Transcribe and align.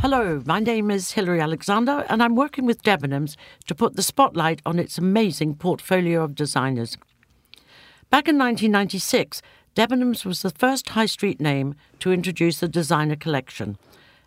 Hello, 0.00 0.40
my 0.46 0.60
name 0.60 0.92
is 0.92 1.10
Hilary 1.10 1.40
Alexander, 1.40 2.06
and 2.08 2.22
I'm 2.22 2.36
working 2.36 2.64
with 2.64 2.84
Debenhams 2.84 3.34
to 3.66 3.74
put 3.74 3.96
the 3.96 4.02
spotlight 4.04 4.62
on 4.64 4.78
its 4.78 4.96
amazing 4.96 5.56
portfolio 5.56 6.22
of 6.22 6.36
designers. 6.36 6.96
Back 8.08 8.28
in 8.28 8.38
1996, 8.38 9.42
Debenhams 9.74 10.24
was 10.24 10.42
the 10.42 10.50
first 10.50 10.90
high 10.90 11.06
street 11.06 11.40
name 11.40 11.74
to 11.98 12.12
introduce 12.12 12.62
a 12.62 12.68
designer 12.68 13.16
collection. 13.16 13.76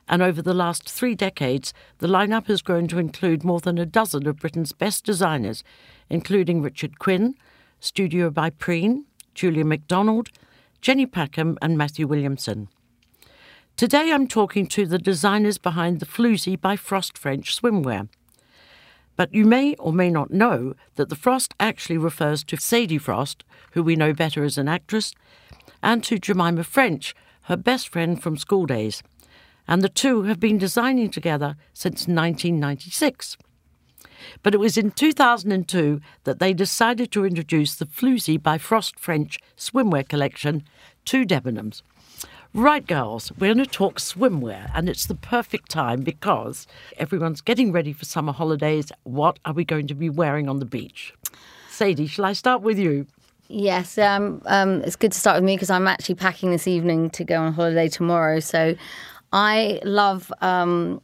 And 0.10 0.22
over 0.22 0.42
the 0.42 0.54
last 0.54 0.90
three 0.90 1.16
decades, 1.16 1.74
the 2.00 2.08
lineup 2.08 2.48
has 2.48 2.62
grown 2.62 2.90
to 2.90 3.00
include 3.00 3.46
more 3.46 3.62
than 3.62 3.78
a 3.78 3.86
dozen 3.86 4.28
of 4.28 4.42
Britain's 4.42 4.74
best 4.74 5.06
designers, 5.06 5.64
including 6.10 6.62
Richard 6.62 7.00
Quinn, 7.00 7.34
Studio 7.80 8.30
by 8.30 8.50
Preen, 8.50 9.06
Julien 9.36 9.70
Macdonald, 9.70 10.32
Jenny 10.82 11.06
Packham, 11.06 11.58
and 11.62 11.78
Matthew 11.78 12.08
Williamson. 12.08 12.68
Today 13.78 14.12
I'm 14.12 14.28
talking 14.28 14.68
to 14.68 14.86
the 14.86 15.00
designers 15.00 15.58
behind 15.58 16.00
the 16.00 16.06
Floozie 16.06 16.60
by 16.60 16.76
Frost 16.76 17.18
French 17.18 17.60
swimwear. 17.60 18.10
But 19.16 19.34
you 19.34 19.44
may 19.46 19.76
or 19.76 19.92
may 19.92 20.10
not 20.10 20.32
know 20.32 20.76
that 20.96 21.10
the 21.10 21.16
Frost 21.16 21.56
actually 21.60 21.98
refers 21.98 22.44
to 22.44 22.58
Sadie 22.58 23.00
Frost, 23.00 23.44
who 23.72 23.82
we 23.82 23.96
know 23.96 24.14
better 24.14 24.44
as 24.44 24.58
an 24.58 24.68
actress, 24.68 25.14
and 25.82 26.04
to 26.04 26.20
Jemima 26.20 26.64
French, 26.64 27.16
her 27.44 27.58
best 27.58 27.90
friend 27.90 28.22
from 28.22 28.38
school 28.38 28.68
days. 28.68 29.02
And 29.68 29.82
the 29.82 29.90
two 29.90 30.24
have 30.24 30.40
been 30.40 30.58
designing 30.58 31.10
together 31.10 31.56
since 31.74 32.08
1996. 32.08 33.38
But 34.44 34.54
it 34.54 34.60
was 34.60 34.78
in 34.78 34.92
2002 34.92 36.02
that 36.24 36.40
they 36.40 36.54
decided 36.54 37.12
to 37.12 37.26
introduce 37.26 37.76
the 37.76 37.86
Floozie 37.86 38.42
by 38.42 38.58
Frost 38.58 39.00
French 39.00 39.40
swimwear 39.58 40.08
collection 40.08 40.64
to 41.06 41.26
Debenhams. 41.26 41.82
Right, 42.54 42.86
girls, 42.86 43.32
we're 43.40 43.54
going 43.54 43.66
to 43.66 43.72
talk 43.72 43.98
swimwear, 43.98 44.70
and 44.76 44.90
it's 44.90 45.06
the 45.06 45.16
perfect 45.16 45.72
time 45.72 46.02
because 46.02 46.68
everyone's 46.98 47.40
getting 47.40 47.72
ready 47.72 47.94
for 47.94 48.04
summer 48.04 48.34
holidays. 48.34 48.92
What 49.04 49.40
are 49.46 49.54
we 49.54 49.64
going 49.64 49.88
to 49.88 49.94
be 49.94 50.10
wearing 50.10 50.50
on 50.50 50.60
the 50.60 50.66
beach? 50.66 51.14
Sadie, 51.70 52.08
shall 52.08 52.26
I 52.26 52.34
start 52.34 52.62
with 52.62 52.78
you? 52.78 53.08
Yes, 53.48 53.98
um, 53.98 54.42
um, 54.48 54.82
it's 54.82 54.98
good 54.98 55.14
to 55.14 55.18
start 55.18 55.38
with 55.38 55.46
me 55.46 55.56
because 55.56 55.70
I'm 55.70 55.88
actually 55.88 56.16
packing 56.16 56.52
this 56.52 56.68
evening 56.68 57.10
to 57.12 57.24
go 57.24 57.38
on 57.38 57.54
holiday 57.54 57.88
tomorrow. 57.88 58.42
So 58.42 58.76
I 59.32 59.80
love 59.86 60.32
um, 60.42 61.02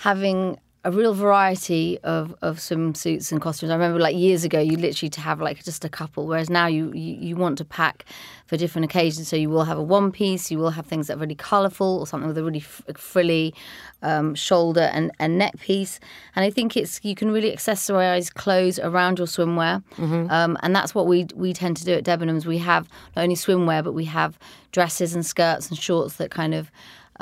having 0.00 0.58
a 0.84 0.90
real 0.90 1.14
variety 1.14 1.96
of, 2.00 2.34
of 2.42 2.58
swimsuits 2.58 3.30
and 3.30 3.40
costumes. 3.40 3.70
I 3.70 3.74
remember 3.74 4.00
like 4.00 4.16
years 4.16 4.42
ago, 4.42 4.58
you 4.58 4.76
literally 4.76 5.10
to 5.10 5.20
have 5.20 5.40
like 5.40 5.62
just 5.62 5.84
a 5.84 5.88
couple, 5.88 6.26
whereas 6.26 6.50
now 6.50 6.66
you, 6.66 6.92
you, 6.92 7.14
you 7.20 7.36
want 7.36 7.58
to 7.58 7.64
pack 7.64 8.04
for 8.46 8.56
different 8.56 8.84
occasions. 8.86 9.28
So 9.28 9.36
you 9.36 9.48
will 9.48 9.62
have 9.64 9.78
a 9.78 9.82
one 9.82 10.10
piece, 10.10 10.50
you 10.50 10.58
will 10.58 10.70
have 10.70 10.86
things 10.86 11.06
that 11.06 11.16
are 11.16 11.20
really 11.20 11.36
colourful 11.36 12.00
or 12.00 12.06
something 12.06 12.26
with 12.26 12.36
a 12.36 12.42
really 12.42 12.60
frilly 12.60 13.54
um, 14.02 14.34
shoulder 14.34 14.90
and, 14.92 15.12
and 15.20 15.38
neck 15.38 15.60
piece. 15.60 16.00
And 16.34 16.44
I 16.44 16.50
think 16.50 16.76
it's 16.76 17.00
you 17.04 17.14
can 17.14 17.30
really 17.30 17.52
accessorize 17.52 18.34
clothes 18.34 18.80
around 18.80 19.18
your 19.18 19.28
swimwear, 19.28 19.84
mm-hmm. 19.94 20.30
um, 20.30 20.58
and 20.62 20.74
that's 20.74 20.94
what 20.94 21.06
we 21.06 21.28
we 21.36 21.52
tend 21.52 21.76
to 21.76 21.84
do 21.84 21.92
at 21.92 22.04
Debenhams. 22.04 22.44
We 22.44 22.58
have 22.58 22.88
not 23.14 23.22
only 23.22 23.36
swimwear, 23.36 23.84
but 23.84 23.92
we 23.92 24.06
have 24.06 24.36
dresses 24.72 25.14
and 25.14 25.24
skirts 25.24 25.68
and 25.68 25.78
shorts 25.78 26.16
that 26.16 26.30
kind 26.30 26.54
of 26.54 26.72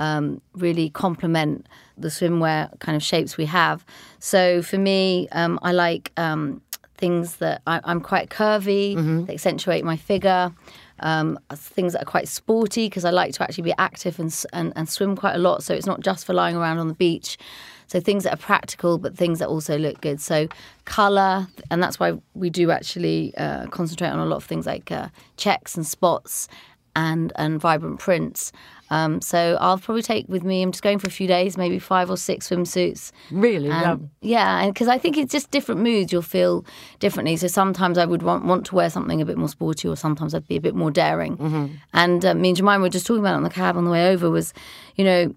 um, 0.01 0.41
really 0.55 0.91
complement 0.91 1.67
the 1.97 2.09
swimwear 2.09 2.77
kind 2.81 2.97
of 2.97 3.03
shapes 3.03 3.37
we 3.37 3.45
have. 3.45 3.85
So 4.19 4.63
for 4.63 4.79
me, 4.79 5.29
um, 5.31 5.61
I 5.63 5.73
like 5.73 6.11
um, 6.17 6.63
things 6.97 7.37
that 7.37 7.63
I, 7.67 7.81
am 7.85 8.01
quite 8.01 8.31
curvy, 8.31 8.97
mm-hmm. 8.97 9.27
that 9.27 9.35
accentuate 9.35 9.85
my 9.85 9.97
figure. 9.97 10.53
Um, 11.03 11.39
things 11.55 11.95
that 11.95 12.03
are 12.03 12.11
quite 12.11 12.29
sporty 12.29 12.87
because 12.87 13.07
I 13.07 13.11
like 13.11 13.33
to 13.33 13.43
actually 13.43 13.65
be 13.65 13.73
active 13.79 14.19
and, 14.19 14.45
and, 14.53 14.71
and 14.77 14.87
swim 14.87 15.17
quite 15.17 15.35
a 15.35 15.39
lot. 15.39 15.63
So 15.63 15.73
it's 15.73 15.87
not 15.87 16.01
just 16.01 16.27
for 16.27 16.35
lying 16.35 16.57
around 16.57 16.77
on 16.77 16.89
the 16.89 16.95
beach. 16.95 17.39
So 17.87 18.01
things 18.01 18.25
that 18.25 18.35
are 18.35 18.37
practical, 18.37 18.99
but 18.99 19.17
things 19.17 19.39
that 19.39 19.49
also 19.49 19.79
look 19.79 20.03
good. 20.03 20.21
So 20.21 20.47
color, 20.85 21.49
and 21.71 21.83
that's 21.83 21.99
why 21.99 22.19
we 22.35 22.51
do 22.51 22.71
actually 22.71 23.33
uh, 23.39 23.67
concentrate 23.69 24.11
on 24.11 24.19
a 24.19 24.27
lot 24.27 24.37
of 24.37 24.45
things 24.45 24.67
like 24.67 24.93
uh, 24.93 25.09
checks 25.39 25.75
and 25.75 25.87
spots 25.87 26.49
and 26.95 27.33
and 27.37 27.61
vibrant 27.61 27.99
prints. 27.99 28.53
Um, 28.91 29.21
so 29.21 29.57
I'll 29.61 29.79
probably 29.79 30.03
take 30.03 30.29
with 30.29 30.43
me. 30.43 30.63
I'm 30.63 30.73
just 30.73 30.83
going 30.83 30.99
for 30.99 31.07
a 31.07 31.11
few 31.11 31.27
days, 31.27 31.57
maybe 31.57 31.79
five 31.79 32.11
or 32.11 32.17
six 32.17 32.49
swimsuits. 32.49 33.13
Really? 33.31 33.71
And, 33.71 34.11
yeah, 34.21 34.67
because 34.67 34.89
I 34.89 34.99
think 34.99 35.17
it's 35.17 35.33
just 35.33 35.51
different 35.51 35.81
moods. 35.81 36.13
You'll 36.13 36.23
feel 36.23 36.65
differently. 36.99 37.37
So 37.37 37.47
sometimes 37.47 37.99
I 37.99 38.05
would 38.05 38.23
want, 38.23 38.45
want 38.45 38.67
to 38.67 38.75
wear 38.75 38.91
something 38.91 39.21
a 39.21 39.25
bit 39.25 39.39
more 39.39 39.49
sporty, 39.49 39.89
or 39.89 39.97
sometimes 39.97 40.35
I'd 40.35 40.49
be 40.49 40.57
a 40.57 40.61
bit 40.61 40.75
more 40.75 40.91
daring. 40.91 41.37
Mm-hmm. 41.37 41.67
And 41.95 42.25
uh, 42.25 42.35
me 42.35 42.51
and 42.51 42.57
Jemima 42.57 42.81
were 42.81 42.89
just 42.89 43.07
talking 43.07 43.21
about 43.21 43.35
it 43.35 43.37
on 43.37 43.45
the 43.45 43.51
cab 43.51 43.77
on 43.77 43.85
the 43.85 43.91
way 43.91 44.11
over. 44.11 44.29
Was 44.29 44.53
you 44.97 45.05
know 45.05 45.35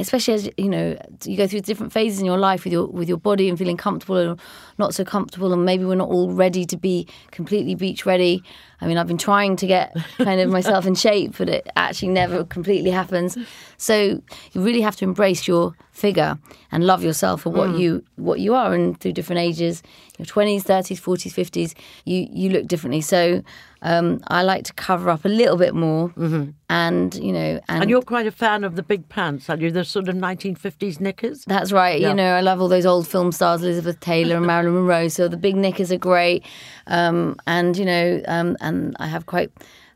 especially 0.00 0.34
as 0.34 0.50
you 0.56 0.68
know 0.68 0.96
you 1.24 1.36
go 1.36 1.46
through 1.46 1.60
different 1.60 1.92
phases 1.92 2.20
in 2.20 2.26
your 2.26 2.38
life 2.38 2.64
with 2.64 2.72
your 2.72 2.86
with 2.86 3.08
your 3.08 3.18
body 3.18 3.48
and 3.48 3.58
feeling 3.58 3.76
comfortable 3.76 4.16
or 4.16 4.36
not 4.78 4.94
so 4.94 5.04
comfortable 5.04 5.52
and 5.52 5.64
maybe 5.64 5.84
we're 5.84 5.94
not 5.94 6.08
all 6.08 6.30
ready 6.30 6.64
to 6.64 6.76
be 6.76 7.06
completely 7.30 7.74
beach 7.74 8.06
ready. 8.06 8.42
I 8.80 8.86
mean 8.86 8.96
i've 8.96 9.08
been 9.08 9.18
trying 9.18 9.56
to 9.56 9.66
get 9.66 9.96
kind 10.18 10.40
of 10.40 10.50
myself 10.50 10.86
in 10.86 10.94
shape 10.94 11.34
but 11.36 11.48
it 11.48 11.68
actually 11.74 12.08
never 12.08 12.44
completely 12.44 12.90
happens 12.90 13.36
so 13.78 14.20
you 14.52 14.60
really 14.60 14.82
have 14.82 14.96
to 14.96 15.04
embrace 15.04 15.48
your 15.48 15.74
figure 15.92 16.38
and 16.70 16.84
love 16.84 17.02
yourself 17.02 17.42
for 17.42 17.50
what 17.50 17.70
mm. 17.70 17.78
you 17.78 18.04
what 18.16 18.40
you 18.40 18.54
are 18.54 18.74
and 18.74 19.00
through 19.00 19.12
different 19.12 19.40
ages 19.40 19.82
your 20.18 20.26
20s 20.26 20.62
30s 20.62 21.00
40s 21.00 21.32
50s 21.32 21.74
you 22.04 22.28
you 22.30 22.50
look 22.50 22.66
differently 22.66 23.00
so 23.00 23.42
um, 23.82 24.20
I 24.26 24.42
like 24.42 24.64
to 24.64 24.72
cover 24.72 25.08
up 25.08 25.24
a 25.24 25.28
little 25.28 25.56
bit 25.56 25.74
more, 25.74 26.08
mm-hmm. 26.10 26.50
and 26.68 27.14
you 27.14 27.32
know, 27.32 27.60
and, 27.68 27.82
and, 27.82 27.90
you're 27.90 28.02
quite 28.02 28.26
a 28.26 28.32
fan 28.32 28.64
of 28.64 28.74
the 28.74 28.82
big 28.82 29.08
pants, 29.08 29.48
aren't 29.48 29.62
you? 29.62 29.70
The 29.70 29.84
sort 29.84 30.08
of 30.08 30.16
1950s 30.16 31.00
knickers. 31.00 31.44
That's 31.44 31.70
right. 31.70 32.00
Yeah. 32.00 32.08
You 32.08 32.14
know, 32.14 32.34
I 32.34 32.40
love 32.40 32.60
all 32.60 32.68
those 32.68 32.86
old 32.86 33.06
film 33.06 33.30
stars, 33.30 33.62
Elizabeth 33.62 34.00
Taylor 34.00 34.36
and 34.36 34.46
Marilyn 34.48 34.74
Monroe. 34.74 35.08
So 35.08 35.28
the 35.28 35.36
big 35.36 35.54
knickers 35.54 35.92
are 35.92 35.98
great, 35.98 36.44
um, 36.88 37.36
and 37.46 37.76
you 37.76 37.84
know, 37.84 38.20
um, 38.26 38.56
and 38.60 38.96
I 38.98 39.06
have 39.06 39.26
quite. 39.26 39.50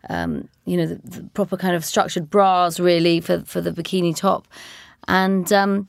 Um, 0.09 0.49
you 0.65 0.77
know, 0.77 0.87
the, 0.87 1.01
the, 1.05 1.23
proper 1.35 1.57
kind 1.57 1.77
of 1.77 1.85
structured 1.85 2.29
bras, 2.29 2.81
really, 2.81 3.21
for 3.21 3.43
for 3.45 3.61
the 3.61 3.71
bikini 3.71 4.15
top, 4.15 4.49
and 5.07 5.53
um, 5.53 5.89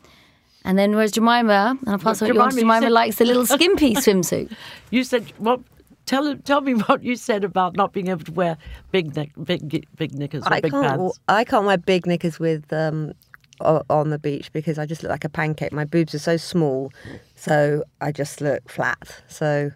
and 0.66 0.78
then 0.78 0.92
whereas 0.92 1.12
Jemima, 1.12 1.78
and 1.80 1.90
I'll 1.90 2.00
pass 2.00 2.22
on 2.22 2.28
Jemima, 2.28 2.52
Jemima 2.52 2.82
said... 2.82 2.92
likes 2.92 3.16
the 3.18 3.26
little 3.26 3.46
skimpy 3.46 3.96
swimsuit. 3.96 4.54
You 4.92 5.04
said 5.04 5.32
what? 5.38 5.62
Tell 6.06 6.36
tell 6.38 6.62
me 6.62 6.74
what 6.74 7.02
you 7.04 7.16
said 7.16 7.44
about 7.44 7.76
not 7.76 7.94
being 7.94 8.10
able 8.10 8.26
to 8.26 8.32
wear 8.32 8.58
big 8.92 9.16
neck, 9.16 9.32
big 9.44 9.88
big 9.96 10.14
knickers 10.14 10.44
or 10.44 10.54
I 10.54 10.62
big 10.62 10.72
pants. 10.72 11.20
I 11.28 11.44
can't 11.44 11.66
wear 11.66 11.78
big 11.78 12.06
knickers 12.06 12.40
with 12.40 12.72
um, 12.74 13.14
on 13.62 14.10
the 14.10 14.20
beach 14.20 14.52
because 14.52 14.78
I 14.78 14.86
just 14.86 15.04
look 15.04 15.10
like 15.10 15.24
a 15.24 15.30
pancake. 15.30 15.72
My 15.72 15.86
boobs 15.86 16.14
are 16.14 16.20
so 16.20 16.38
small, 16.38 16.92
so 17.36 17.84
I 18.02 18.12
just 18.12 18.42
look 18.42 18.70
flat. 18.70 19.22
So 19.28 19.72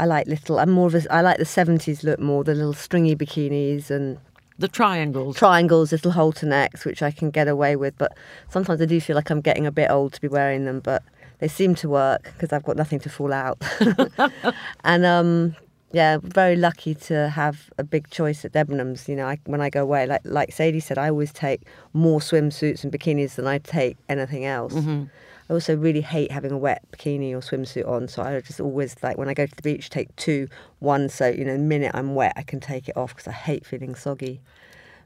I 0.00 0.06
like 0.06 0.26
little. 0.26 0.58
I'm 0.58 0.70
more 0.70 0.86
of 0.86 0.94
a. 0.94 1.12
I 1.12 1.20
like 1.20 1.36
the 1.36 1.44
'70s 1.44 2.02
look 2.02 2.18
more. 2.18 2.42
The 2.42 2.54
little 2.54 2.72
stringy 2.72 3.14
bikinis 3.14 3.90
and 3.90 4.18
the 4.58 4.66
triangles. 4.66 5.36
Triangles, 5.36 5.92
little 5.92 6.12
halter 6.12 6.46
necks, 6.46 6.86
which 6.86 7.02
I 7.02 7.10
can 7.10 7.30
get 7.30 7.48
away 7.48 7.76
with. 7.76 7.98
But 7.98 8.16
sometimes 8.48 8.80
I 8.80 8.86
do 8.86 8.98
feel 8.98 9.14
like 9.14 9.28
I'm 9.28 9.42
getting 9.42 9.66
a 9.66 9.70
bit 9.70 9.90
old 9.90 10.14
to 10.14 10.20
be 10.22 10.26
wearing 10.26 10.64
them. 10.64 10.80
But 10.80 11.02
they 11.40 11.48
seem 11.48 11.74
to 11.76 11.88
work 11.90 12.32
because 12.32 12.50
I've 12.50 12.64
got 12.64 12.76
nothing 12.78 12.98
to 13.00 13.10
fall 13.10 13.30
out. 13.30 13.62
and 14.84 15.04
um, 15.04 15.54
yeah, 15.92 16.16
very 16.22 16.56
lucky 16.56 16.94
to 16.94 17.28
have 17.28 17.68
a 17.76 17.84
big 17.84 18.08
choice 18.08 18.42
at 18.46 18.52
Debenhams. 18.52 19.06
You 19.06 19.16
know, 19.16 19.26
I, 19.26 19.38
when 19.44 19.60
I 19.60 19.68
go 19.68 19.82
away, 19.82 20.06
like 20.06 20.22
like 20.24 20.50
Sadie 20.50 20.80
said, 20.80 20.96
I 20.96 21.10
always 21.10 21.30
take 21.30 21.60
more 21.92 22.20
swimsuits 22.20 22.84
and 22.84 22.90
bikinis 22.90 23.34
than 23.34 23.46
I 23.46 23.58
take 23.58 23.98
anything 24.08 24.46
else. 24.46 24.72
Mm-hmm. 24.72 25.04
I 25.50 25.52
also 25.52 25.76
really 25.76 26.00
hate 26.00 26.30
having 26.30 26.52
a 26.52 26.58
wet 26.58 26.84
bikini 26.92 27.32
or 27.32 27.40
swimsuit 27.40 27.86
on, 27.86 28.06
so 28.06 28.22
I 28.22 28.40
just 28.40 28.60
always 28.60 28.94
like 29.02 29.18
when 29.18 29.28
I 29.28 29.34
go 29.34 29.46
to 29.46 29.56
the 29.56 29.62
beach, 29.62 29.90
take 29.90 30.14
two, 30.14 30.48
one 30.78 31.08
so 31.08 31.26
you 31.26 31.44
know 31.44 31.54
the 31.54 31.58
minute 31.58 31.90
I'm 31.92 32.14
wet, 32.14 32.34
I 32.36 32.42
can 32.42 32.60
take 32.60 32.88
it 32.88 32.96
off 32.96 33.16
because 33.16 33.26
I 33.26 33.32
hate 33.32 33.66
feeling 33.66 33.96
soggy. 33.96 34.40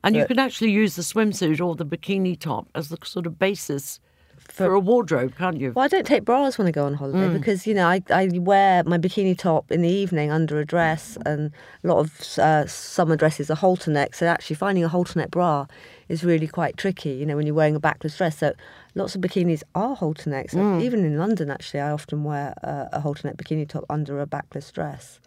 And 0.03 0.13
but, 0.13 0.21
you 0.21 0.27
can 0.27 0.39
actually 0.39 0.71
use 0.71 0.97
the 0.97 1.03
swimsuit 1.03 1.65
or 1.65 1.75
the 1.75 1.87
bikini 1.87 2.39
top 2.39 2.69
as 2.75 2.91
the 2.91 2.99
sort 3.05 3.27
of 3.27 3.39
basis 3.39 4.01
for 4.37 4.75
a 4.75 4.79
wardrobe, 4.79 5.35
can't 5.39 5.59
you? 5.59 5.73
Well, 5.73 5.87
I 5.87 5.89
don't 5.89 6.07
take 6.07 6.27
bras 6.27 6.59
when 6.59 6.67
I 6.67 6.73
go 6.73 6.85
on 6.85 6.93
holiday 6.93 7.29
mm. 7.29 7.33
because 7.33 7.67
you 7.67 7.73
know 7.73 7.89
I, 7.89 8.03
I 8.11 8.29
wear 8.35 8.85
my 8.85 8.99
bikini 8.99 9.39
top 9.39 9.73
in 9.73 9.81
the 9.81 9.89
evening 9.89 10.31
under 10.31 10.61
a 10.61 10.67
dress, 10.67 11.17
and 11.25 11.53
a 11.83 11.89
lot 11.89 12.01
of 12.01 12.39
uh, 12.39 12.67
summer 12.67 13.17
dresses 13.17 13.51
are 13.51 13.57
halter 13.57 13.91
neck. 13.91 14.15
So 14.15 14.27
actually, 14.27 14.57
finding 14.57 14.85
a 14.85 14.89
halter 14.89 15.19
neck 15.19 15.31
bra 15.31 15.67
is 16.09 16.25
really 16.25 16.47
quite 16.47 16.77
tricky. 16.77 17.11
You 17.11 17.27
know, 17.27 17.37
when 17.37 17.47
you're 17.47 17.55
wearing 17.55 17.77
a 17.77 17.81
backless 17.81 18.17
dress. 18.17 18.39
So 18.39 18.53
lots 18.95 19.15
of 19.15 19.21
bikinis 19.21 19.63
are 19.75 19.95
halter 19.95 20.31
necks. 20.31 20.55
Mm. 20.55 20.83
Even 20.83 21.05
in 21.05 21.19
London, 21.19 21.51
actually, 21.51 21.81
I 21.81 21.91
often 21.91 22.25
wear 22.25 22.55
a, 22.63 22.89
a 22.95 23.01
halter 23.01 23.29
neck 23.29 23.37
bikini 23.37 23.69
top 23.69 23.85
under 23.89 24.21
a 24.21 24.27
backless 24.27 24.71
dress. 24.71 25.21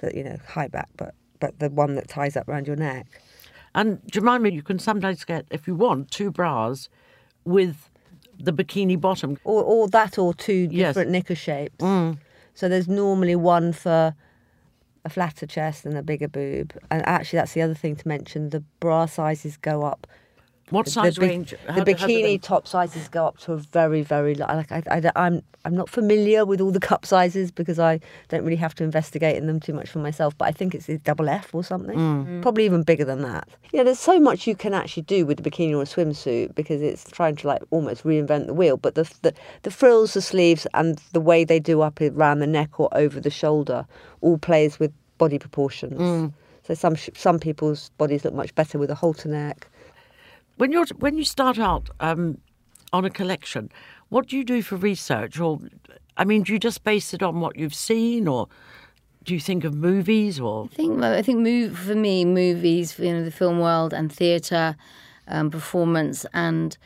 That 0.00 0.14
you 0.14 0.24
know, 0.24 0.36
high 0.46 0.68
back, 0.68 0.88
but 0.96 1.14
but 1.40 1.58
the 1.58 1.70
one 1.70 1.94
that 1.94 2.08
ties 2.08 2.36
up 2.36 2.48
around 2.48 2.66
your 2.66 2.76
neck. 2.76 3.06
And 3.74 4.00
Jemima, 4.10 4.48
you 4.48 4.62
can 4.62 4.78
sometimes 4.78 5.24
get, 5.24 5.46
if 5.50 5.68
you 5.68 5.74
want, 5.74 6.10
two 6.10 6.30
bras 6.30 6.88
with 7.44 7.90
the 8.38 8.52
bikini 8.52 9.00
bottom. 9.00 9.38
Or, 9.44 9.62
or 9.62 9.88
that 9.88 10.18
or 10.18 10.34
two 10.34 10.66
different 10.66 11.08
yes. 11.08 11.12
knicker 11.12 11.34
shapes. 11.34 11.76
Mm. 11.78 12.18
So 12.54 12.68
there's 12.68 12.88
normally 12.88 13.36
one 13.36 13.72
for 13.72 14.14
a 15.08 15.10
flatter 15.10 15.46
chest 15.46 15.84
and 15.84 15.96
a 15.96 16.02
bigger 16.02 16.28
boob. 16.28 16.78
And 16.90 17.04
actually, 17.06 17.38
that's 17.38 17.54
the 17.54 17.62
other 17.62 17.74
thing 17.74 17.96
to 17.96 18.06
mention. 18.06 18.50
The 18.50 18.62
bra 18.80 19.06
sizes 19.06 19.56
go 19.56 19.82
up 19.82 20.06
What 20.70 20.88
size 20.88 21.14
the, 21.16 21.20
bi- 21.22 21.26
range? 21.28 21.54
The 21.66 21.72
How 21.72 21.84
do- 21.84 21.94
bikini 21.94 22.22
they- 22.22 22.38
top 22.38 22.66
sizes 22.68 23.08
go 23.08 23.26
up 23.26 23.38
to 23.38 23.52
a 23.52 23.56
very, 23.58 24.02
very 24.02 24.34
lo- 24.34 24.46
like 24.48 24.70
I, 24.72 24.82
I, 24.90 25.10
I'm 25.16 25.42
I'm 25.64 25.74
not 25.74 25.90
familiar 25.90 26.46
with 26.46 26.60
all 26.60 26.70
the 26.70 26.80
cup 26.80 27.04
sizes 27.04 27.50
because 27.50 27.78
I 27.78 28.00
don't 28.28 28.42
really 28.44 28.56
have 28.56 28.74
to 28.76 28.84
investigate 28.84 29.36
in 29.36 29.46
them 29.46 29.60
too 29.60 29.72
much 29.74 29.90
for 29.90 29.98
myself. 29.98 30.36
But 30.38 30.46
I 30.48 30.52
think 30.52 30.74
it's 30.74 30.88
a 30.88 30.98
double 30.98 31.28
F 31.28 31.54
or 31.54 31.62
something, 31.64 31.96
Mm. 31.98 32.42
probably 32.42 32.64
even 32.64 32.82
bigger 32.84 33.04
than 33.04 33.22
that. 33.22 33.48
Yeah, 33.72 33.82
there's 33.82 33.98
so 33.98 34.18
much 34.20 34.46
you 34.46 34.54
can 34.54 34.72
actually 34.72 35.02
do 35.02 35.26
with 35.26 35.42
the 35.42 35.50
bikini 35.50 35.72
or 35.76 35.82
a 35.82 35.84
swimsuit 35.84 36.54
because 36.54 36.80
it's 36.80 37.10
trying 37.10 37.36
to 37.36 37.46
like 37.48 37.62
almost 37.70 38.04
reinvent 38.04 38.46
the 38.46 38.54
wheel. 38.54 38.76
But 38.76 38.94
the 38.94 39.10
the, 39.22 39.34
the 39.62 39.70
frills, 39.70 40.14
the 40.14 40.22
sleeves, 40.22 40.66
and 40.74 40.98
the 41.12 41.20
way 41.20 41.44
they 41.44 41.58
do 41.60 41.80
up 41.82 42.00
around 42.00 42.38
the 42.38 42.46
neck 42.46 42.78
or 42.80 42.88
over 42.92 43.20
the 43.20 43.30
shoulder 43.30 43.86
all 44.20 44.38
plays 44.38 44.78
with 44.78 44.92
body 45.18 45.38
proportions. 45.38 46.00
Mm. 46.00 46.32
So 46.66 46.74
some 46.74 46.96
some 47.14 47.38
people's 47.38 47.90
bodies 47.98 48.24
look 48.24 48.34
much 48.34 48.54
better 48.54 48.78
with 48.78 48.90
a 48.90 48.94
halter 48.94 49.28
neck. 49.28 49.66
When 50.58 50.72
you're 50.72 50.86
when 50.98 51.16
you 51.16 51.24
start 51.24 51.58
out 51.58 51.88
um, 52.00 52.38
on 52.92 53.04
a 53.04 53.10
collection, 53.10 53.70
what 54.08 54.26
do 54.26 54.36
you 54.36 54.42
do 54.44 54.60
for 54.60 54.74
research? 54.74 55.38
Or, 55.38 55.60
I 56.16 56.24
mean, 56.24 56.42
do 56.42 56.52
you 56.52 56.58
just 56.58 56.82
base 56.82 57.14
it 57.14 57.22
on 57.22 57.38
what 57.40 57.56
you've 57.56 57.76
seen, 57.76 58.26
or 58.26 58.48
do 59.22 59.34
you 59.34 59.40
think 59.40 59.62
of 59.62 59.72
movies? 59.74 60.40
Or 60.40 60.64
I 60.64 60.74
think 60.74 61.02
I 61.02 61.22
think 61.22 61.38
move, 61.38 61.78
for 61.78 61.94
me, 61.94 62.24
movies, 62.24 62.98
you 62.98 63.12
know, 63.12 63.24
the 63.24 63.30
film 63.30 63.60
world 63.60 63.92
and 63.92 64.12
theatre, 64.12 64.76
um, 65.28 65.48
performance, 65.48 66.26
and 66.34 66.76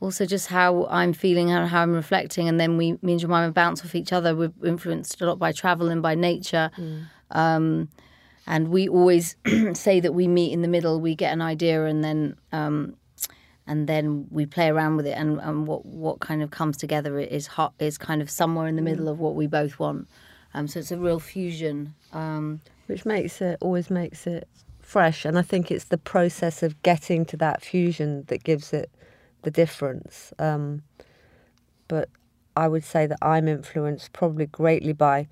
also 0.00 0.26
just 0.26 0.48
how 0.48 0.86
I'm 0.86 1.12
feeling, 1.12 1.52
and 1.52 1.68
how 1.68 1.82
I'm 1.82 1.92
reflecting, 1.94 2.48
and 2.48 2.58
then 2.58 2.76
we, 2.76 2.98
me 3.00 3.12
and 3.12 3.20
Jemima 3.20 3.52
bounce 3.52 3.84
off 3.84 3.94
each 3.94 4.12
other. 4.12 4.34
We're 4.34 4.52
influenced 4.64 5.22
a 5.22 5.26
lot 5.26 5.38
by 5.38 5.52
travel 5.52 5.88
and 5.88 6.02
by 6.02 6.16
nature, 6.16 6.72
um, 7.30 7.90
and 8.48 8.68
we 8.68 8.88
always 8.88 9.36
say 9.74 10.00
that 10.00 10.14
we 10.14 10.26
meet 10.26 10.52
in 10.52 10.62
the 10.62 10.68
middle. 10.68 11.00
We 11.00 11.14
get 11.14 11.32
an 11.32 11.40
idea, 11.42 11.84
and 11.84 12.02
then 12.02 12.36
um, 12.50 12.96
and 13.66 13.86
then 13.86 14.26
we 14.30 14.46
play 14.46 14.68
around 14.68 14.96
with 14.96 15.06
it, 15.06 15.16
and, 15.16 15.40
and 15.40 15.66
what 15.66 15.84
what 15.86 16.20
kind 16.20 16.42
of 16.42 16.50
comes 16.50 16.76
together 16.76 17.18
is 17.18 17.46
hot 17.46 17.72
is 17.78 17.98
kind 17.98 18.20
of 18.22 18.30
somewhere 18.30 18.66
in 18.66 18.76
the 18.76 18.82
middle 18.82 19.08
of 19.08 19.18
what 19.18 19.34
we 19.34 19.46
both 19.46 19.78
want. 19.78 20.08
Um, 20.52 20.68
so 20.68 20.78
it's 20.78 20.92
a 20.92 20.98
real 20.98 21.18
fusion. 21.18 21.94
Um, 22.12 22.60
which 22.86 23.04
makes 23.06 23.40
it 23.40 23.58
always 23.60 23.90
makes 23.90 24.26
it 24.26 24.48
fresh 24.80 25.24
and 25.24 25.38
i 25.38 25.42
think 25.42 25.70
it's 25.70 25.86
the 25.86 25.98
process 25.98 26.62
of 26.62 26.80
getting 26.82 27.24
to 27.24 27.36
that 27.36 27.62
fusion 27.62 28.24
that 28.26 28.44
gives 28.44 28.72
it 28.72 28.90
the 29.42 29.50
difference 29.50 30.32
um, 30.38 30.82
but 31.88 32.08
i 32.56 32.68
would 32.68 32.84
say 32.84 33.06
that 33.06 33.18
i'm 33.22 33.48
influenced 33.48 34.12
probably 34.12 34.46
greatly 34.46 34.92
by 34.92 35.26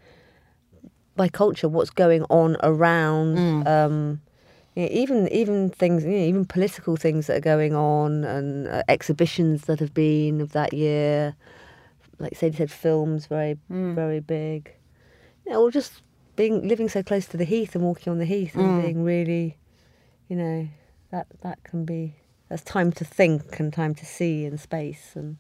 by 1.17 1.29
culture 1.29 1.69
what's 1.69 1.91
going 1.91 2.25
on 2.25 2.57
around 2.63 3.37
um, 3.69 4.21
you 4.75 4.83
know, 4.85 4.89
even 4.91 5.29
even 5.29 5.71
things 5.71 6.05
you 6.05 6.11
know, 6.11 6.17
even 6.17 6.45
political 6.45 6.97
things 6.97 7.27
that 7.27 7.37
are 7.37 7.41
going 7.41 7.75
on 7.75 8.25
and 8.25 8.69
uh, 8.69 8.83
exhibitions 8.89 9.63
that 9.63 9.81
have 9.81 9.95
been 9.95 10.41
of 10.41 10.53
that 10.53 10.73
year 10.73 11.35
like 12.19 12.37
Sadie 12.37 12.57
said 12.57 12.71
films 12.71 13.27
very 13.27 13.59
very 13.69 14.21
big 14.21 14.73
you 15.45 15.53
know, 15.53 15.63
or 15.63 15.71
just 15.71 16.03
being 16.37 16.67
living 16.67 16.89
so 16.89 17.03
close 17.03 17.27
to 17.27 17.37
the 17.37 17.45
heath 17.45 17.75
and 17.75 17.85
walking 17.85 18.11
on 18.11 18.19
the 18.19 18.25
heath 18.25 18.55
and 18.55 18.83
being 18.83 19.05
really, 19.05 19.59
you 20.29 20.37
know, 20.37 20.69
that 21.11 21.27
that 21.43 21.63
can 21.65 21.85
be 21.85 22.15
that's 22.49 22.63
time 22.63 22.93
to 22.93 23.05
think 23.05 23.59
and 23.61 23.73
time 23.73 23.95
to 23.95 24.05
see 24.07 24.45
in 24.45 24.57
space 24.59 25.13
and 25.15 25.37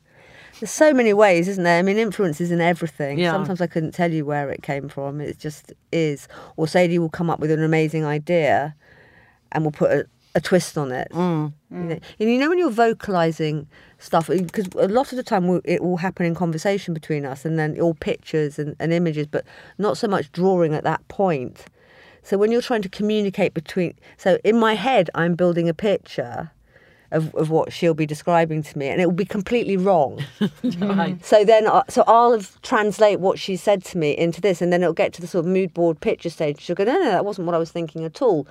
there's 0.61 0.70
so 0.70 0.93
many 0.93 1.12
ways, 1.12 1.49
isn't 1.49 1.64
there? 1.64 1.79
I 1.79 1.82
mean, 1.82 1.96
influence 1.96 2.40
is 2.40 2.50
in 2.50 2.61
everything. 2.61 3.19
Yeah. 3.19 3.32
Sometimes 3.32 3.61
I 3.61 3.67
couldn't 3.67 3.93
tell 3.93 4.12
you 4.12 4.25
where 4.25 4.50
it 4.50 4.62
came 4.62 4.88
from. 4.88 5.20
It 5.20 5.38
just 5.38 5.73
is. 5.90 6.29
Or 6.56 6.69
Sadie 6.69 6.99
will 6.99 7.08
come 7.08 7.31
up 7.31 7.40
with 7.40 7.50
an 7.50 7.62
amazing 7.62 8.05
idea, 8.05 8.75
and 9.52 9.64
we'll 9.64 9.72
put 9.72 9.90
a, 9.90 10.06
a 10.34 10.40
twist 10.40 10.76
on 10.78 10.93
it. 10.93 11.08
Mm. 11.12 11.52
You 11.70 11.76
mm. 11.76 11.88
know, 11.88 11.99
and 12.20 12.31
you 12.31 12.38
know 12.38 12.49
when 12.49 12.58
you're 12.58 12.70
vocalizing 12.70 13.66
stuff, 13.99 14.28
uh, 14.31 14.37
because 14.37 14.69
a 14.76 14.88
lot 14.88 15.12
of 15.12 15.16
the 15.16 15.22
time 15.22 15.60
it 15.64 15.82
will 15.82 15.99
happen 15.99 16.26
in 16.26 16.34
conversation 16.34 16.94
between 16.94 17.25
us, 17.25 17.44
and 17.44 17.58
then 17.58 17.81
all 17.81 17.94
pictures 17.94 18.58
and, 18.58 18.76
and 18.78 18.93
images, 18.93 19.26
but 19.26 19.44
not 19.78 19.96
so 19.96 20.08
much 20.08 20.31
drawing 20.32 20.75
at 20.75 20.84
that 20.84 21.06
point. 21.08 21.66
So 22.22 22.38
when 22.38 22.52
you're 22.52 22.62
trying 22.62 22.82
to 22.82 22.88
communicate 22.88 23.52
between, 23.52 23.94
so 24.16 24.38
in 24.44 24.58
my 24.58 24.75
head, 24.75 25.10
I'm 25.14 25.34
building 25.34 25.69
a 25.69 25.75
picture 25.75 26.52
of, 27.12 27.34
of 27.34 27.50
what 27.50 27.72
she'll 27.72 27.94
be 27.94 28.06
describing 28.06 28.62
to 28.62 28.78
me, 28.78 28.88
and 28.88 29.00
it 29.00 29.06
will 29.06 29.12
be 29.12 29.25
completely 29.25 29.76
wrong. 29.76 30.25
Right. 30.78 31.25
So 31.25 31.44
then, 31.44 31.69
I- 31.69 31.84
so 31.88 32.05
I'll 32.06 32.32
have 32.32 32.60
translate 32.62 33.20
what 33.20 33.38
she 33.38 33.56
said 33.56 33.84
to 33.87 33.98
me 33.98 34.16
into 34.16 34.40
this, 34.40 34.62
and 34.62 34.72
then 34.72 34.82
it'll 34.82 34.94
get 34.94 35.12
to 35.14 35.20
the 35.20 35.26
sort 35.26 35.44
of 35.44 35.50
mood 35.50 35.75
board 35.75 36.00
picture 36.00 36.31
stage. 36.31 36.60
She'll 36.60 36.76
go, 36.76 36.84
no, 36.84 36.94
no, 36.94 37.10
that 37.10 37.25
wasn't 37.25 37.46
what 37.46 37.55
I 37.55 37.58
was 37.58 37.70
thinking 37.70 38.05
at 38.05 38.22
all. 38.22 38.46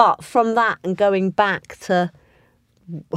But 0.00 0.24
from 0.24 0.54
that 0.54 0.78
and 0.82 0.96
going 0.96 1.30
back 1.30 1.76
to 1.80 2.10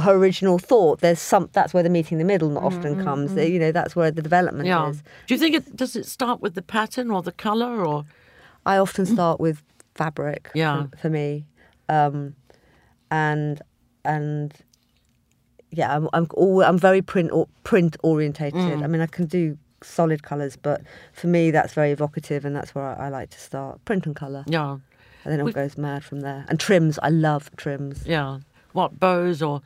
her 0.02 0.12
original 0.12 0.58
thought, 0.58 1.00
there's 1.00 1.18
some. 1.18 1.48
That's 1.52 1.72
where 1.72 1.82
the 1.82 1.88
meeting 1.88 2.16
in 2.16 2.18
the 2.18 2.32
middle 2.32 2.50
not 2.50 2.62
often 2.62 2.96
mm-hmm, 2.96 3.04
comes. 3.04 3.30
Mm-hmm. 3.30 3.52
You 3.52 3.58
know, 3.58 3.72
that's 3.72 3.96
where 3.96 4.10
the 4.10 4.20
development 4.20 4.66
Yeah. 4.66 4.90
is. 4.90 5.02
Do 5.26 5.34
you 5.34 5.38
think 5.38 5.54
it 5.54 5.74
does 5.74 5.96
it 5.96 6.04
start 6.04 6.42
with 6.42 6.54
the 6.54 6.62
pattern 6.62 7.10
or 7.10 7.22
the 7.22 7.32
color 7.32 7.84
or 7.86 8.04
I 8.66 8.76
often 8.76 9.06
start 9.06 9.40
with 9.40 9.62
fabric. 9.94 10.50
Yeah. 10.54 10.86
For, 10.90 10.96
for 10.98 11.10
me, 11.10 11.46
um, 11.88 12.34
and 13.10 13.62
and 14.04 14.52
yeah, 15.70 15.96
I'm 15.96 16.08
I'm 16.12 16.26
all, 16.34 16.62
I'm 16.62 16.78
very 16.78 17.02
print 17.02 17.30
or, 17.32 17.48
print 17.62 17.96
orientated. 18.02 18.60
Mm. 18.60 18.84
I 18.84 18.86
mean, 18.86 19.00
I 19.00 19.06
can 19.06 19.26
do 19.26 19.56
solid 19.82 20.22
colours, 20.22 20.56
but 20.56 20.82
for 21.12 21.26
me, 21.28 21.50
that's 21.50 21.74
very 21.74 21.92
evocative, 21.92 22.44
and 22.44 22.54
that's 22.54 22.74
where 22.74 22.84
I, 22.84 23.06
I 23.06 23.08
like 23.08 23.30
to 23.30 23.40
start. 23.40 23.84
Print 23.84 24.06
and 24.06 24.16
colour, 24.16 24.44
yeah, 24.46 24.78
and 25.24 25.32
then 25.32 25.40
it 25.40 25.44
We- 25.44 25.52
goes 25.52 25.76
mad 25.78 26.04
from 26.04 26.20
there. 26.20 26.44
And 26.48 26.60
trims, 26.60 26.98
I 27.02 27.08
love 27.10 27.50
trims. 27.56 28.06
yeah? 28.06 28.38
What 28.72 28.98
bows 29.00 29.40
or 29.42 29.62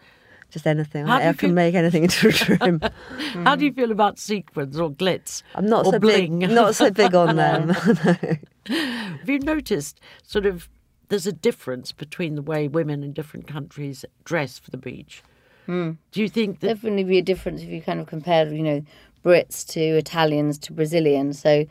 Just 0.51 0.67
anything. 0.67 1.07
How 1.07 1.15
I, 1.17 1.19
I 1.19 1.23
can 1.33 1.35
feel- 1.35 1.53
make 1.53 1.75
anything 1.75 2.05
into 2.05 2.29
a 2.29 2.33
trim. 2.33 2.81
how 3.45 3.55
do 3.57 3.65
you 3.67 3.73
feel 3.73 3.91
about 3.91 4.19
sequins 4.19 4.79
or 4.81 4.91
glitz? 4.91 5.43
I'm 5.55 5.67
not 5.67 5.87
or 5.87 5.93
so 5.93 5.99
bling? 5.99 6.39
big. 6.39 6.51
Not 6.51 6.75
so 6.75 6.91
big 6.91 7.15
on 7.15 7.37
them. 7.37 7.69
Have 8.67 9.29
you 9.29 9.39
noticed 9.41 10.01
sort 10.23 10.47
of 10.47 10.69
there's 11.09 11.27
a 11.27 11.33
difference 11.33 11.93
between 11.93 12.35
the 12.35 12.43
way 12.43 12.69
women 12.69 13.03
in 13.03 13.13
different 13.13 13.47
countries 13.47 14.05
dress 14.25 14.59
for 14.59 14.71
the 14.71 14.77
beach? 14.77 15.23
Hmm. 15.67 15.93
Do 16.13 16.21
you 16.23 16.29
think 16.29 16.61
that 16.61 16.69
definitely 16.69 17.05
be 17.05 17.19
a 17.19 17.23
difference 17.23 17.61
if 17.63 17.69
you 17.69 17.81
kind 17.83 18.01
of 18.01 18.07
compare, 18.07 18.47
you 18.53 18.63
know, 18.63 18.83
Brits 19.25 19.67
to 19.69 19.81
Italians 19.81 20.59
to 20.61 20.73
Brazilians. 20.73 21.39
So, 21.41 21.67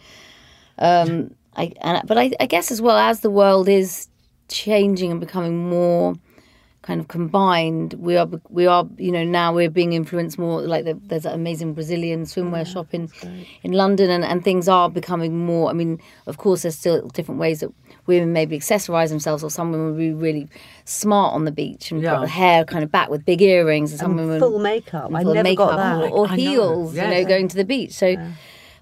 um, 0.80 1.34
I, 1.57 1.74
and, 1.81 2.07
but 2.07 2.18
I, 2.18 2.31
I 2.39 2.45
guess 2.45 2.71
as 2.71 2.81
well 2.81 2.98
as 2.98 3.21
the 3.21 3.30
world 3.31 3.68
is 3.68 4.07
changing 4.48 5.12
and 5.12 5.19
becoming 5.19 5.69
more 5.69 6.15
kind 6.83 7.01
of 7.01 7.07
combined, 7.09 7.94
we 7.95 8.15
are 8.15 8.27
we 8.50 8.65
are 8.65 8.88
you 8.98 9.12
know 9.12 9.24
now 9.25 9.54
we're 9.54 9.69
being 9.69 9.92
influenced 9.94 10.38
more. 10.39 10.62
Like 10.62 10.86
the, 10.86 10.94
there's 10.94 11.24
that 11.24 11.33
amazing 11.33 11.74
Brazilian 11.74 12.24
swimwear 12.24 12.65
shop 12.65 12.94
in 12.94 13.09
in 13.63 13.74
London, 13.74 14.10
and, 14.10 14.24
and 14.24 14.43
things 14.43 14.70
are 14.70 14.89
becoming 14.89 15.46
more. 15.46 15.70
I 15.70 15.74
mean, 15.74 16.00
of 16.27 16.38
course, 16.38 16.62
there's 16.62 16.77
still 16.77 17.08
different 17.10 17.41
ways 17.41 17.60
that 17.60 17.72
women 18.05 18.31
maybe 18.31 18.58
accessorize 18.58 19.10
themselves, 19.10 19.43
or 19.43 19.50
some 19.50 19.72
women 19.74 19.88
will 19.91 19.98
be 19.98 20.13
really 20.13 20.48
smart 20.86 21.34
on 21.34 21.43
the 21.43 21.51
beach 21.51 21.91
and 21.91 22.01
Yeah. 22.01 22.12
got 22.12 22.22
the 22.22 22.27
hair 22.29 22.63
kind 22.63 22.86
of 22.86 22.91
back 22.91 23.10
with 23.10 23.25
big 23.25 23.41
earrings, 23.41 23.91
and 23.91 24.00
some 24.00 24.15
women 24.15 24.39
Full 24.39 24.60
makeup. 24.60 25.12
I 25.13 25.24
full 25.24 25.34
never 25.34 25.43
makeup 25.43 25.72
got 25.72 25.75
that. 25.77 25.98
or, 26.03 26.10
or 26.10 26.27
I 26.29 26.36
heels, 26.38 26.96
you 26.96 27.01
know, 27.01 27.25
going 27.25 27.50
to 27.50 27.58
the 27.58 27.65
beach. 27.65 27.91
So, 27.91 28.15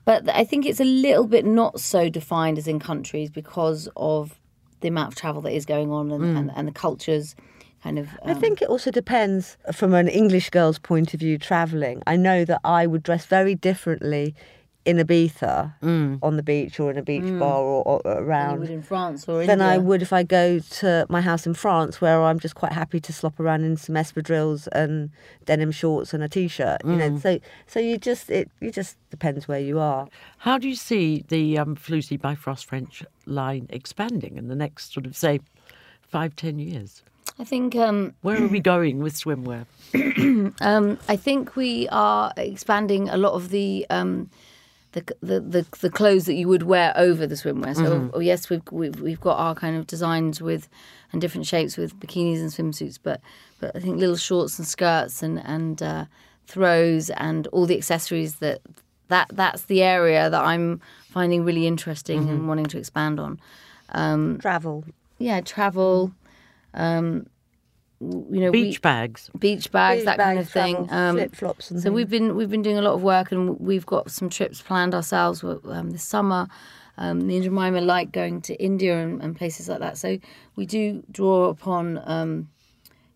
but 0.06 0.30
I 0.30 0.44
think 0.44 0.66
it's 0.66 0.80
a 0.80 0.86
little 0.86 1.26
bit 1.28 1.46
not 1.46 1.80
so 1.80 2.10
defined 2.10 2.58
as 2.58 2.68
in 2.68 2.80
countries 2.80 3.30
because 3.30 3.90
of 3.96 4.40
the 4.82 4.88
amount 4.88 5.14
of 5.14 5.16
travel 5.16 5.42
that 5.42 5.54
is 5.54 5.66
going 5.66 5.92
on 5.92 6.12
and, 6.12 6.24
Mm. 6.24 6.38
and, 6.38 6.52
and 6.56 6.68
the 6.68 6.72
cultures 6.72 7.36
kind 7.84 7.98
of. 8.00 8.08
I 8.24 8.32
um, 8.32 8.40
think 8.40 8.62
it 8.62 8.70
also 8.70 8.92
depends 8.92 9.58
from 9.74 9.94
an 9.94 10.08
English 10.08 10.50
girl's 10.52 10.80
point 10.80 11.14
of 11.14 11.20
view 11.20 11.38
travelling. 11.38 12.02
I 12.08 12.16
know 12.16 12.46
that 12.46 12.62
I 12.64 12.88
would 12.88 13.04
dress 13.04 13.26
very 13.26 13.56
differently 13.56 14.36
in 14.86 14.98
Ibiza 14.98 15.74
on 16.22 16.38
the 16.38 16.44
beach 16.44 16.80
or 16.80 16.92
in 16.92 16.98
a 16.98 17.01
beach 17.01 17.24
bar 17.39 17.60
or, 17.60 17.84
or 17.84 18.01
around 18.06 18.60
would 18.60 18.70
in 18.70 18.82
France 18.84 19.27
or 19.27 19.39
than 19.46 19.60
India. 19.62 19.68
I 19.68 19.77
would 19.77 20.01
if 20.01 20.13
I 20.13 20.24
go 20.24 20.60
to 20.60 21.06
my 21.10 21.22
house 21.22 21.48
in 21.48 21.56
France 21.56 22.00
where 22.00 22.24
I'm 22.24 22.39
just 22.39 22.56
quite 22.56 22.72
happy 22.72 23.00
to 23.00 23.12
slop 23.12 23.39
around 23.39 23.63
in 23.63 23.77
some 23.77 23.96
espadrilles 23.96 24.68
and 24.72 25.10
denim 25.46 25.72
shorts 25.72 26.13
and 26.13 26.24
a 26.24 26.30
t-shirt. 26.30 26.82
You 26.86 26.96
know, 26.96 27.20
so 27.20 27.39
so 27.65 27.80
you 27.80 27.98
just 27.98 28.30
it 28.30 28.50
you 28.62 28.72
just 28.72 28.98
depends 29.10 29.48
where 29.48 29.60
you 29.60 29.80
are. 29.80 30.08
how 30.39 30.58
do 30.58 30.70
you 30.70 30.75
see 30.75 31.25
the 31.27 31.58
um, 31.58 31.75
Floozie 31.75 32.22
by 32.22 32.36
Frost 32.36 32.65
French 32.65 33.04
line 33.25 33.65
expanding 33.70 34.38
in 34.38 34.48
the 34.48 34.56
next 34.56 34.94
sort 34.94 35.06
of 35.06 35.15
say 35.18 35.39
five 36.01 36.36
ten 36.36 36.60
years? 36.60 37.04
I 37.39 37.44
think 37.44 37.75
um, 37.75 38.13
Where 38.22 38.42
are 38.42 38.48
we 38.48 38.60
going 38.74 39.00
with 39.00 39.15
swimwear? 39.15 39.65
Um, 40.62 41.00
I 41.10 41.15
think 41.15 41.56
we 41.56 41.88
are 41.89 42.32
expanding 42.38 43.10
a 43.10 43.18
lot 43.18 43.34
of 43.34 43.50
the. 43.50 43.86
Um, 43.89 44.30
the, 44.96 45.16
the, 45.22 45.40
the, 45.42 45.66
the 45.82 45.90
clothes 45.90 46.25
that 46.25 46.36
you 46.36 46.48
would 46.48 46.64
wear 46.64 46.94
over 46.96 47.28
the 47.28 47.36
swimwear. 47.36 47.75
So 47.75 48.10
oh, 48.14 48.20
yes, 48.20 48.50
we've, 48.50 48.62
we've 48.72 49.00
we've 49.02 49.20
got 49.20 49.38
our 49.38 49.54
kind 49.54 49.75
of 49.75 49.86
designs 49.88 50.42
with 50.42 50.70
and 51.12 51.20
different 51.22 51.46
shapes 51.46 51.75
with 51.75 52.00
bikinis 52.00 52.40
and 52.40 52.50
swimsuits, 52.50 52.98
but 53.04 53.20
but 53.60 53.75
I 53.75 53.80
think 53.80 53.98
little 53.98 54.16
shorts 54.16 54.58
and 54.58 54.66
skirts 54.66 55.22
and 55.22 55.40
and 55.46 55.84
uh, 55.84 56.06
throws 56.48 57.10
and 57.10 57.48
all 57.48 57.66
the 57.66 57.78
accessories 57.78 58.36
that 58.36 58.62
that 59.10 59.28
that's 59.34 59.64
the 59.64 59.84
area 59.84 60.30
that 60.30 60.44
I'm 60.44 60.80
finding 61.10 61.44
really 61.44 61.68
interesting 61.68 62.30
and 62.30 62.48
wanting 62.48 62.68
to 62.68 62.78
expand 62.78 63.20
on. 63.20 63.38
Um, 63.90 64.40
Travel. 64.40 64.86
Yeah, 65.18 65.42
travel. 65.42 66.14
Um, 66.74 67.06
w- 67.14 67.28
you 68.32 68.42
know, 68.42 68.52
Beach 68.52 68.78
we, 68.78 68.82
bags. 68.82 69.30
beach 69.38 69.72
bags, 69.72 70.00
Beach 70.00 70.06
that 70.06 70.18
kind 70.18 70.40
of 70.40 70.50
thing. 70.50 70.88
travel, 70.88 71.16
flip-flops 71.16 71.72
and 71.72 71.82
so 71.82 71.92
we've 71.92 72.10
been 72.10 72.36
we've 72.36 72.50
been 72.50 72.62
doing 72.62 72.78
a 72.78 72.82
lot 72.82 72.94
of 72.94 73.02
work, 73.04 73.32
and 73.32 73.60
we've 73.60 73.86
got 73.86 74.12
some 74.12 74.30
trips 74.30 74.62
planned 74.62 74.94
ourselves 74.94 75.44
um, 75.44 75.92
this 75.92 76.04
summer. 76.04 76.48
Um, 76.98 77.28
me 77.28 77.36
and 77.36 77.44
Jemima 77.44 77.82
like 77.82 78.12
going 78.14 78.42
to 78.44 78.56
India 78.56 78.98
and, 78.98 79.22
and 79.22 79.36
places 79.36 79.68
like 79.68 79.80
that. 79.80 79.98
So 79.98 80.18
we 80.56 80.66
do 80.66 81.04
draw 81.12 81.50
upon 81.50 82.02
um, 82.06 82.50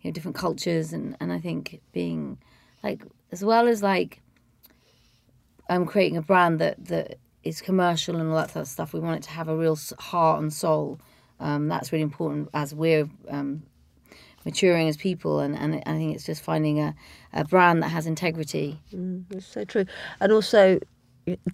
you 0.01 0.10
know 0.10 0.13
different 0.13 0.36
cultures, 0.36 0.91
and 0.93 1.15
and 1.19 1.31
I 1.31 1.39
think 1.39 1.81
being 1.93 2.38
like 2.84 3.03
as 3.31 3.43
well 3.43 3.67
as 3.67 3.81
like 3.81 4.22
um, 5.69 5.86
creating 5.86 6.17
a 6.17 6.22
brand 6.22 6.60
that 6.60 6.84
that 6.86 7.17
is 7.43 7.62
commercial 7.62 8.17
and 8.17 8.29
all 8.29 8.36
that 8.36 8.51
sort 8.51 8.63
of 8.63 8.67
stuff. 8.67 8.93
We 8.93 9.00
want 9.00 9.17
it 9.17 9.24
to 9.24 9.31
have 9.31 9.48
a 9.48 9.55
real 9.55 9.77
heart 9.98 10.41
and 10.41 10.51
soul. 10.51 11.00
Um, 11.39 11.69
that's 11.69 11.93
really 11.93 12.03
important 12.03 12.50
as 12.53 12.75
we're 12.75 13.10
um, 13.29 13.63
maturing 14.50 14.88
as 14.91 14.98
people, 14.98 15.34
and, 15.44 15.53
and 15.62 15.70
I 15.91 15.94
think 15.98 16.10
it's 16.15 16.27
just 16.32 16.41
finding 16.51 16.75
a, 16.88 16.89
a 17.41 17.44
brand 17.53 17.77
that 17.84 17.91
has 17.98 18.06
integrity. 18.06 18.68
It's 19.36 19.46
so 19.58 19.63
true. 19.74 19.86
And 20.22 20.29
also, 20.32 20.79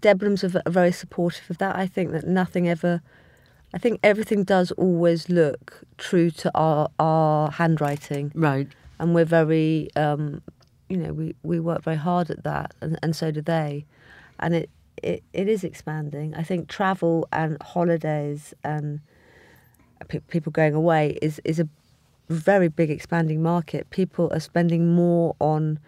Debenhams 0.06 0.42
are 0.44 0.62
are 0.66 0.76
very 0.82 0.94
supportive 1.04 1.48
of 1.50 1.58
that. 1.58 1.74
I 1.84 1.88
think 1.96 2.08
that 2.16 2.26
nothing 2.42 2.66
ever, 2.76 3.02
I 3.74 3.80
think 3.84 4.00
everything 4.12 4.46
does 4.46 4.72
always 4.86 5.22
look 5.30 5.64
true 5.98 6.30
to 6.42 6.48
our, 6.56 6.90
our 6.98 7.52
handwriting. 7.52 8.32
Right. 8.34 8.70
And 9.00 9.08
we're 9.16 9.32
very, 9.40 9.90
um, 10.06 10.42
you 10.88 10.98
know, 10.98 11.12
we, 11.20 11.36
we 11.44 11.60
work 11.60 11.82
very 11.84 11.98
hard 11.98 12.28
at 12.36 12.44
that, 12.44 12.68
and, 12.82 12.98
and 13.04 13.16
so 13.16 13.32
do 13.32 13.42
they. 13.42 13.86
And 14.40 14.56
it, 14.56 14.70
it, 15.04 15.24
it 15.34 15.48
is 15.50 15.64
expanding. 15.64 16.34
I 16.42 16.44
think 16.44 16.70
travel 16.70 17.28
and 17.32 17.58
holidays 17.62 18.54
and 18.64 19.02
pe- 20.08 20.28
people 20.34 20.52
going 20.52 20.74
away 20.74 21.04
is, 21.22 21.42
is 21.44 21.60
a 21.60 21.68
very 22.30 22.68
big 22.68 22.90
expanding 22.90 23.42
market. 23.44 23.90
People 23.90 24.30
are 24.34 24.40
spending 24.40 24.94
more 24.94 25.36
on 25.40 25.80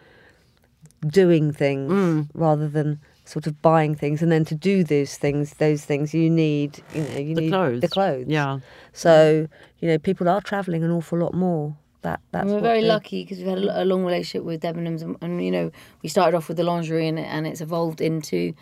doing 1.07 1.51
things 1.53 1.91
mm. 1.91 2.27
rather 2.33 2.67
than 2.67 2.99
sort 3.25 3.45
of 3.45 3.61
buying 3.61 3.93
things 3.93 4.21
and 4.21 4.31
then 4.31 4.43
to 4.45 4.55
do 4.55 4.83
those 4.83 5.15
things 5.17 5.53
those 5.55 5.83
things 5.85 6.13
you 6.13 6.29
need 6.29 6.81
you 6.95 7.01
know 7.01 7.17
you 7.19 7.35
The 7.35 7.41
need 7.41 7.49
clothes. 7.51 7.81
the 7.81 7.87
clothes 7.89 8.25
Yeah. 8.27 8.59
so 8.93 9.47
you 9.79 9.87
know 9.89 9.97
people 9.99 10.27
are 10.29 10.41
traveling 10.41 10.83
an 10.83 10.91
awful 10.91 11.19
lot 11.19 11.33
more 11.33 11.75
that 12.01 12.19
that's 12.31 12.43
And 12.45 12.53
we're 12.53 12.61
very 12.61 12.81
they- 12.81 12.87
lucky 12.87 13.23
because 13.23 13.37
we've 13.39 13.47
had 13.47 13.59
a, 13.59 13.83
a 13.83 13.85
long 13.85 14.05
relationship 14.05 14.43
with 14.43 14.61
Debenhams, 14.61 15.01
and, 15.03 15.17
and 15.21 15.43
you 15.43 15.51
know 15.51 15.71
we 16.01 16.09
started 16.09 16.35
off 16.37 16.47
with 16.47 16.57
the 16.57 16.63
lingerie, 16.63 17.07
and, 17.07 17.19
and 17.19 17.45
it's 17.45 17.59
evolved 17.61 18.01
into 18.01 18.53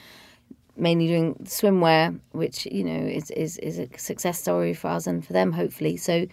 mainly 0.78 1.08
doing 1.08 1.36
swimwear, 1.44 2.20
which 2.32 2.66
you 2.66 2.84
know 2.84 3.06
is, 3.06 3.30
is 3.32 3.58
is 3.60 3.78
a 3.80 3.88
success 3.98 4.40
story 4.40 4.74
for 4.74 4.88
us 4.88 5.06
and 5.08 5.26
for 5.26 5.34
them, 5.34 5.52
hopefully. 5.52 5.96
So 5.96 6.26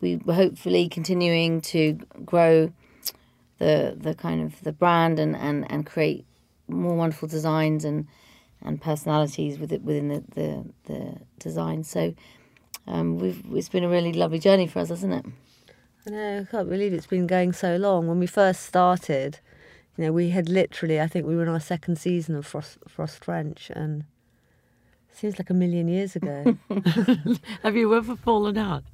we 0.00 0.16
we're 0.16 0.34
hopefully 0.34 0.88
continuing 0.88 1.60
to 1.62 1.94
grow 2.24 2.72
the 3.58 3.96
the 3.98 4.14
kind 4.14 4.42
of 4.42 4.60
the 4.62 4.72
brand 4.72 5.18
and, 5.18 5.36
and, 5.36 5.70
and 5.70 5.86
create 5.86 6.26
more 6.68 6.94
wonderful 6.94 7.28
designs 7.28 7.84
and 7.84 8.06
and 8.62 8.80
personalities 8.80 9.58
with 9.58 9.72
it 9.72 9.82
within 9.82 10.08
the 10.08 10.24
the, 10.34 10.64
the 10.84 11.20
design. 11.38 11.84
So 11.84 12.14
um, 12.86 13.18
we've 13.18 13.42
it's 13.52 13.68
been 13.68 13.84
a 13.84 13.88
really 13.88 14.12
lovely 14.12 14.38
journey 14.38 14.66
for 14.66 14.80
us, 14.80 14.88
hasn't 14.88 15.14
it? 15.14 15.26
I 16.06 16.10
know, 16.10 16.40
I 16.40 16.50
can't 16.50 16.68
believe 16.68 16.92
it's 16.92 17.06
been 17.06 17.26
going 17.26 17.52
so 17.52 17.76
long. 17.76 18.06
When 18.06 18.20
we 18.20 18.28
first 18.28 18.62
started, 18.62 19.40
you 19.96 20.04
know, 20.04 20.12
we 20.12 20.30
had 20.30 20.48
literally, 20.48 21.00
I 21.00 21.08
think 21.08 21.26
we 21.26 21.34
were 21.34 21.42
in 21.42 21.48
our 21.48 21.58
second 21.58 21.96
season 21.96 22.36
of 22.36 22.46
Frost, 22.46 22.78
Frost 22.86 23.24
French, 23.24 23.72
and 23.74 24.04
it 25.10 25.16
seems 25.16 25.36
like 25.36 25.50
a 25.50 25.54
million 25.54 25.88
years 25.88 26.14
ago. 26.14 26.56
Have 27.64 27.74
you 27.74 27.92
ever 27.92 28.14
fallen 28.14 28.56
out? 28.56 28.84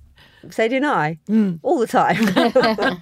So 0.50 0.68
did 0.68 0.84
I, 0.84 1.18
Hmm. 1.26 1.54
all 1.62 1.78
the 1.78 1.86
time. 1.86 2.16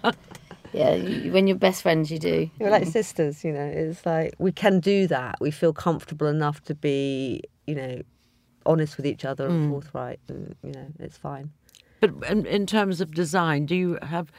Yeah, 0.72 0.94
you, 0.94 1.32
when 1.32 1.48
you're 1.48 1.56
best 1.56 1.82
friends, 1.82 2.12
you 2.12 2.20
do. 2.20 2.48
We're 2.60 2.70
like 2.70 2.86
sisters, 2.86 3.42
you 3.42 3.50
know. 3.52 3.64
It's 3.66 4.06
like 4.06 4.34
we 4.38 4.52
can 4.52 4.78
do 4.78 5.08
that. 5.08 5.34
We 5.40 5.50
feel 5.50 5.72
comfortable 5.72 6.28
enough 6.28 6.62
to 6.66 6.76
be, 6.76 7.42
you 7.66 7.74
know, 7.74 8.02
honest 8.66 8.96
with 8.96 9.04
each 9.04 9.24
other 9.24 9.48
and 9.48 9.68
forthright, 9.68 10.20
and 10.28 10.54
you 10.62 10.70
know, 10.70 10.86
it's 11.00 11.16
fine. 11.16 11.50
But 11.98 12.12
in, 12.28 12.46
in 12.46 12.66
terms 12.66 13.00
of 13.00 13.12
design, 13.12 13.66
do 13.66 13.74
you 13.74 13.98
have 14.02 14.30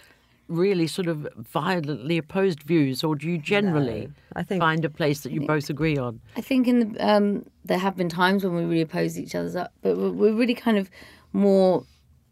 really 0.47 0.87
sort 0.87 1.07
of 1.09 1.27
violently 1.35 2.17
opposed 2.17 2.63
views, 2.63 3.03
or 3.03 3.17
do 3.17 3.29
you 3.29 3.37
generally 3.37 4.07
I 4.33 4.43
think- 4.43 4.61
find 4.61 4.85
a 4.85 4.89
place 4.89 5.21
that 5.23 5.33
you 5.33 5.41
both 5.41 5.69
agree 5.69 5.97
on? 5.97 6.21
I 6.37 6.41
think 6.41 6.65
in 6.65 6.93
the 6.93 7.05
um, 7.05 7.45
there 7.65 7.77
have 7.79 7.97
been 7.97 8.07
times 8.07 8.45
when 8.45 8.55
we 8.55 8.63
really 8.63 8.81
oppose 8.83 9.19
each 9.19 9.35
other's 9.35 9.57
up, 9.57 9.73
but 9.81 9.97
we're, 9.97 10.11
we're 10.11 10.33
really 10.33 10.55
kind 10.55 10.77
of 10.77 10.89
more. 11.33 11.83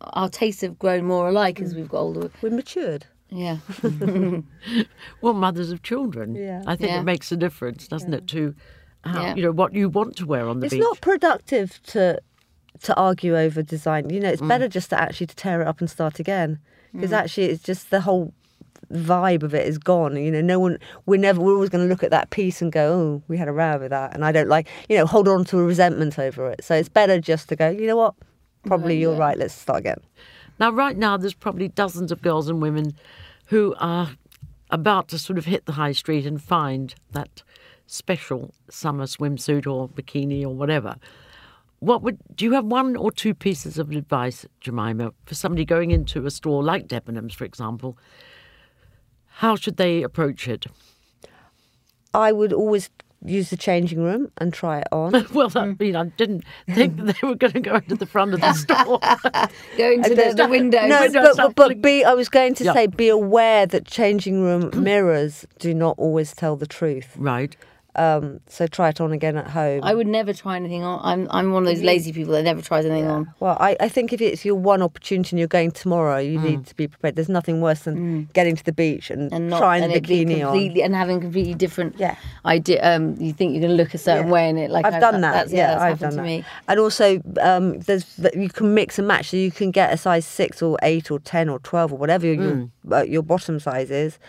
Our 0.02 0.30
tastes 0.30 0.62
have 0.62 0.80
grown 0.80 1.06
more 1.06 1.28
alike 1.30 1.60
as 1.62 1.76
we've 1.76 1.90
got 1.90 2.00
older. 2.00 2.32
We're 2.42 2.52
matured. 2.52 3.06
Yeah, 3.32 3.58
Well, 5.22 5.34
mothers 5.34 5.72
of 5.72 5.84
children. 5.84 6.36
Yeah. 6.36 6.64
I 6.66 6.76
think 6.76 6.90
Yeah. 6.92 7.02
it 7.02 7.04
makes 7.04 7.32
a 7.32 7.38
difference, 7.38 7.88
doesn't 7.88 8.14
it, 8.14 8.28
to 8.28 8.56
how, 9.04 9.22
Yeah. 9.22 9.36
you 9.36 9.44
know 9.44 9.52
what 9.52 9.74
you 9.74 9.88
want 9.90 10.16
to 10.18 10.26
wear 10.26 10.48
on 10.48 10.60
the 10.60 10.66
It's 10.66 10.74
beach. 10.74 10.82
not 10.82 11.00
productive 11.02 11.82
to 11.88 12.20
to 12.82 12.96
argue 12.96 13.38
over 13.38 13.62
design. 13.62 14.10
You 14.10 14.22
know, 14.22 14.30
Mm. 14.30 14.34
it's 14.34 14.42
better 14.42 14.68
just 14.70 14.90
to 14.92 15.02
actually 15.02 15.28
to 15.28 15.36
tear 15.36 15.62
it 15.62 15.68
up 15.68 15.80
and 15.82 15.90
start 15.90 16.18
again 16.20 16.60
because 16.94 17.12
actually 17.12 17.48
it's 17.48 17.62
just 17.64 17.90
the 17.92 18.00
whole 18.02 18.34
vibe 18.92 19.44
of 19.44 19.54
it 19.54 19.68
is 19.68 19.78
gone. 19.78 20.16
You 20.16 20.32
know, 20.32 20.42
no 20.42 20.60
one 20.60 20.78
we're 21.06 21.20
never 21.20 21.42
we're 21.42 21.54
always 21.54 21.70
going 21.70 21.84
to 21.86 21.90
look 21.90 22.04
at 22.04 22.12
that 22.12 22.30
piece 22.30 22.62
and 22.62 22.72
go, 22.72 22.94
oh, 22.94 23.24
we 23.28 23.38
had 23.38 23.48
a 23.50 23.52
row 23.52 23.78
with 23.80 23.90
that, 23.92 24.14
and 24.16 24.24
I 24.24 24.32
don't 24.32 24.48
like 24.48 24.68
you 24.88 24.98
know 24.98 25.06
hold 25.06 25.28
on 25.28 25.44
to 25.46 25.60
a 25.60 25.64
resentment 25.64 26.18
over 26.18 26.50
it. 26.50 26.64
So 26.64 26.74
it's 26.76 26.90
better 26.90 27.20
just 27.20 27.50
to 27.50 27.56
go. 27.58 27.70
You 27.70 27.86
know 27.86 27.98
what? 27.98 28.16
Probably 28.70 29.00
you're 29.00 29.16
right. 29.16 29.38
Let's 29.38 29.54
start 29.54 29.80
again. 29.80 30.00
Now, 30.60 30.72
right 30.72 30.96
now, 30.96 31.18
there's 31.18 31.34
probably 31.34 31.70
dozens 31.70 32.12
of 32.12 32.22
girls 32.22 32.50
and 32.50 32.62
women 32.62 32.94
who 33.46 33.74
are 33.80 34.12
about 34.70 35.08
to 35.08 35.18
sort 35.18 35.40
of 35.40 35.46
hit 35.46 35.66
the 35.66 35.72
high 35.72 35.92
street 35.92 36.26
and 36.26 36.42
find 36.42 36.94
that 37.12 37.42
special 37.88 38.54
summer 38.70 39.06
swimsuit 39.06 39.66
or 39.66 39.90
bikini 39.90 40.44
or 40.44 40.50
whatever. 40.50 40.98
What 41.80 42.04
would 42.04 42.20
do 42.36 42.46
you 42.46 42.52
have 42.52 42.66
one 42.66 42.96
or 42.96 43.12
two 43.12 43.34
pieces 43.34 43.80
of 43.80 43.90
advice, 43.90 44.46
Jemima, 44.62 45.14
for 45.26 45.34
somebody 45.34 45.66
going 45.66 45.92
into 45.92 46.26
a 46.26 46.32
store 46.32 46.64
like 46.64 46.88
Debenhams, 46.88 47.34
for 47.34 47.46
example? 47.46 47.98
How 49.26 49.56
should 49.56 49.78
they 49.78 50.04
approach 50.04 50.48
it? 50.48 50.68
I 52.14 52.32
would 52.32 52.54
always 52.54 52.90
use 53.26 53.50
the 53.50 53.58
changing 53.58 54.02
room 54.02 54.32
and 54.38 54.54
try 54.54 54.80
it 54.80 54.88
on. 54.92 55.26
Well, 55.34 55.52
I 55.56 55.76
mean, 55.80 55.96
I 55.96 56.06
didn't 56.06 56.44
think 56.68 56.96
mm. 56.96 57.14
they 57.14 57.28
were 57.28 57.36
going 57.36 57.54
to 57.54 57.60
go 57.60 57.76
into 57.76 57.96
the 57.96 58.06
front 58.06 58.34
of 58.34 58.42
the 58.42 58.54
store. 58.66 59.00
going 59.78 60.04
to 60.04 60.16
the, 60.16 60.34
the 60.36 60.48
window. 60.48 60.86
No, 60.88 61.02
Windows 61.02 61.36
but, 61.38 61.56
but, 61.56 61.56
but 61.56 61.82
be. 61.82 62.04
I 62.04 62.14
was 62.14 62.30
going 62.30 62.56
to 62.56 62.64
Yeah. 62.64 62.74
say, 62.74 62.88
be 62.88 63.10
aware 63.10 63.66
that 63.66 63.86
changing 63.86 64.42
room 64.42 64.72
mirrors 64.84 65.46
do 65.60 65.74
not 65.74 65.96
always 65.98 66.34
tell 66.34 66.56
the 66.56 66.68
truth. 66.68 67.16
right. 67.18 67.56
Um, 67.96 68.40
so 68.48 68.68
try 68.68 68.90
it 68.90 69.02
on 69.02 69.12
again 69.12 69.36
at 69.36 69.48
home. 69.50 69.82
I 69.84 69.96
would 69.96 70.06
never 70.08 70.32
try 70.32 70.56
anything 70.56 70.84
on. 70.84 71.00
I'm 71.04 71.28
I'm 71.32 71.52
one 71.54 71.64
of 71.64 71.68
those 71.68 71.82
lazy 71.82 72.14
people 72.14 72.34
that 72.34 72.44
never 72.44 72.62
tries 72.62 72.86
anything 72.86 73.10
on. 73.10 73.34
well, 73.40 73.58
I, 73.60 73.76
I 73.80 73.90
think 73.90 74.14
if 74.14 74.22
it's 74.22 74.46
your 74.46 74.56
one 74.56 74.84
opportunity 74.84 75.32
and 75.32 75.40
you're 75.40 75.48
going 75.48 75.72
tomorrow, 75.72 76.20
you 76.20 76.40
need 76.40 76.68
to 76.68 76.76
be 76.76 76.88
prepared. 76.88 77.16
There's 77.16 77.30
nothing 77.30 77.62
worse 77.62 77.82
than 77.82 78.26
getting 78.34 78.56
to 78.56 78.64
the 78.64 78.72
beach 78.72 79.10
and, 79.10 79.32
Mm. 79.32 79.36
And 79.36 79.50
not 79.50 79.58
trying 79.60 79.84
and 79.84 79.92
the 79.94 80.02
bikini 80.02 80.48
on. 80.48 80.80
and 80.82 80.96
having 80.96 81.20
completely 81.20 81.56
different 81.56 81.96
Yeah. 82.00 82.16
idea. 82.46 82.80
Um, 82.96 83.16
you 83.20 83.34
think 83.34 83.54
you're 83.54 83.62
going 83.62 83.76
to 83.76 83.84
look 83.84 83.94
a 83.96 83.98
certain 83.98 84.28
Yeah. 84.28 84.34
way 84.34 84.50
in 84.50 84.58
it. 84.58 84.70
Like 84.70 84.86
I've 84.86 85.02
done 85.02 85.22
that. 85.22 85.34
That's, 85.34 85.52
yeah, 85.52 85.68
that's 85.72 85.82
I've 85.82 86.00
happened 86.00 86.00
done 86.02 86.12
to 86.12 86.16
that. 86.18 86.24
me. 86.24 86.46
And 86.68 86.80
also, 86.80 87.22
um, 87.42 87.80
there's 87.80 88.06
you 88.36 88.50
can 88.50 88.74
mix 88.76 89.00
and 89.00 89.08
match. 89.08 89.30
So 89.32 89.38
you 89.38 89.52
can 89.52 89.72
get 89.72 89.92
a 89.92 89.98
size 89.98 90.26
six 90.26 90.62
or 90.62 90.78
eight 90.84 91.10
or 91.10 91.20
ten 91.20 91.50
or 91.50 91.58
twelve 91.60 91.92
or 91.92 91.98
whatever 91.98 92.28
your 92.28 92.36
Mm. 92.38 92.70
uh, 92.92 93.02
your 93.04 93.24
bottom 93.24 93.60
size 93.60 93.90
is, 93.90 94.20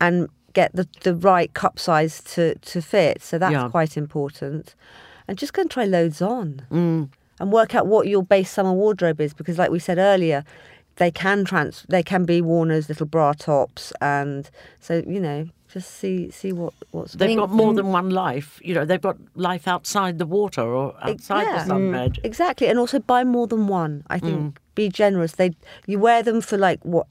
and 0.00 0.28
get 0.52 0.74
the, 0.74 0.86
the 1.02 1.14
right 1.14 1.52
cup 1.54 1.78
size 1.78 2.22
to, 2.34 2.54
to 2.56 2.80
fit. 2.82 3.22
So 3.22 3.38
that's 3.38 3.52
Yeah. 3.52 3.68
quite 3.68 3.96
important. 3.96 4.74
And 5.28 5.38
just 5.38 5.52
go 5.52 5.62
and 5.62 5.70
try 5.70 5.84
loads 5.84 6.20
on 6.20 6.62
Mm. 6.70 7.08
and 7.40 7.52
work 7.52 7.74
out 7.74 7.86
what 7.86 8.06
your 8.08 8.22
base 8.22 8.50
summer 8.50 8.72
wardrobe 8.72 9.20
is 9.20 9.32
because, 9.34 9.58
like 9.58 9.70
we 9.70 9.78
said 9.78 9.98
earlier, 9.98 10.44
they 10.96 11.10
can 11.10 11.44
trans 11.44 11.84
they 11.88 12.02
can 12.02 12.24
be 12.26 12.42
worn 12.42 12.70
as 12.70 12.88
little 12.88 13.06
bra 13.06 13.32
tops, 13.32 13.92
and 14.02 14.50
so 14.78 15.02
you 15.06 15.18
know 15.18 15.48
just 15.72 15.90
see 15.90 16.30
see 16.30 16.52
what 16.52 16.74
what's 16.90 17.14
They've 17.14 17.34
got 17.34 17.48
more 17.50 17.72
than 17.72 17.92
one 17.92 18.10
life. 18.10 18.60
You 18.62 18.74
know, 18.74 18.84
they've 18.84 19.00
got 19.00 19.16
life 19.34 19.66
outside 19.66 20.18
the 20.18 20.26
water 20.26 20.60
or 20.62 20.94
outside 21.00 21.44
yeah. 21.44 21.64
the 21.64 21.72
sunbed. 21.72 22.18
Exactly, 22.24 22.66
and 22.66 22.78
also 22.78 22.98
buy 22.98 23.24
more 23.24 23.46
than 23.46 23.68
one. 23.68 24.04
I 24.10 24.18
think 24.18 24.58
be 24.74 24.90
generous. 24.90 25.32
They 25.32 25.52
you 25.86 25.98
wear 25.98 26.22
them 26.22 26.42
for 26.42 26.58
like 26.58 26.84
what 26.84 27.06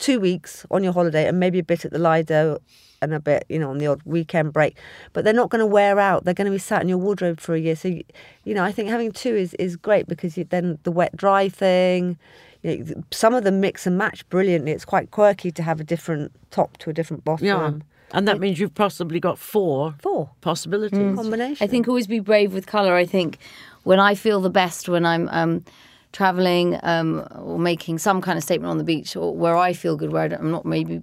two 0.00 0.18
weeks 0.18 0.66
on 0.70 0.82
your 0.82 0.92
holiday, 0.92 1.28
and 1.28 1.38
maybe 1.38 1.58
a 1.60 1.62
bit 1.62 1.84
at 1.84 1.92
the 1.92 1.98
Lido, 1.98 2.60
and 3.02 3.14
a 3.14 3.20
bit 3.20 3.44
you 3.48 3.58
know 3.58 3.70
on 3.70 3.78
the 3.78 3.86
odd 3.86 4.02
weekend 4.04 4.52
break. 4.52 4.76
But 5.12 5.24
they're 5.24 5.32
not 5.32 5.50
going 5.50 5.60
to 5.60 5.66
wear 5.66 5.98
out. 6.00 6.24
They're 6.24 6.34
going 6.34 6.46
to 6.46 6.50
be 6.52 6.58
sat 6.58 6.82
in 6.82 6.88
your 6.88 6.98
wardrobe 6.98 7.40
for 7.40 7.54
a 7.54 7.60
year. 7.60 7.76
So 7.76 7.88
you, 7.88 8.02
you 8.44 8.54
know, 8.54 8.64
I 8.64 8.72
think 8.72 8.88
having 8.88 9.12
two 9.12 9.36
is 9.36 9.54
is 9.54 9.76
great 9.76 10.06
because 10.08 10.36
you, 10.36 10.44
then 10.44 10.78
the 10.82 10.90
wet 10.92 11.16
dry 11.16 11.48
thing. 11.48 12.18
You 12.62 12.84
know, 12.84 13.02
some 13.10 13.32
of 13.32 13.44
them 13.44 13.60
mix 13.60 13.86
and 13.86 13.96
match 13.96 14.28
brilliantly. 14.28 14.72
It's 14.72 14.84
quite 14.84 15.10
quirky 15.10 15.50
to 15.52 15.62
have 15.62 15.80
a 15.80 15.84
different 15.84 16.32
top 16.50 16.76
to 16.78 16.90
a 16.90 16.92
different 16.92 17.24
bottom. 17.24 17.46
Yeah. 17.46 17.72
And 18.12 18.26
that 18.26 18.40
means 18.40 18.58
you've 18.58 18.74
possibly 18.74 19.20
got 19.20 19.38
four 19.38 19.94
Four 20.02 20.30
possibilities. 20.40 21.14
combination. 21.16 21.64
I 21.64 21.68
think 21.68 21.86
always 21.88 22.08
be 22.08 22.18
brave 22.18 22.52
with 22.52 22.66
colour. 22.66 22.94
I 22.96 23.06
think 23.06 23.38
when 23.84 24.00
I 24.00 24.14
feel 24.16 24.40
the 24.40 24.50
best 24.50 24.88
when 24.88 25.06
I'm 25.06 25.28
um, 25.30 25.64
traveling 26.12 26.78
um, 26.82 27.26
or 27.38 27.58
making 27.58 27.98
some 27.98 28.20
kind 28.20 28.36
of 28.36 28.42
statement 28.44 28.70
on 28.70 28.78
the 28.78 28.84
beach 28.84 29.16
or 29.16 29.34
where 29.34 29.56
I 29.56 29.72
feel 29.72 29.96
good, 29.96 30.10
where 30.12 30.24
I'm 30.34 30.50
not 30.50 30.64
maybe 30.64 31.02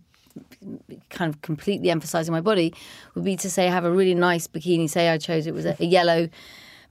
kind 1.09 1.33
of 1.33 1.41
completely 1.41 1.89
emphasizing 1.89 2.31
my 2.33 2.41
body, 2.41 2.73
would 3.15 3.23
be 3.23 3.35
to 3.37 3.49
say 3.49 3.67
have 3.67 3.85
a 3.85 3.91
really 3.91 4.13
nice 4.15 4.47
bikini. 4.47 4.89
Say 4.89 5.09
I 5.09 5.17
chose 5.17 5.47
it 5.47 5.53
was 5.53 5.65
a, 5.65 5.75
a 5.79 5.85
yellow 5.85 6.29